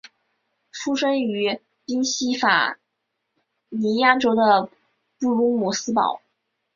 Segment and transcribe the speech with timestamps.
[0.71, 2.79] 出生于宾夕法
[3.69, 4.67] 尼亚州的
[5.19, 6.23] 布卢姆斯堡。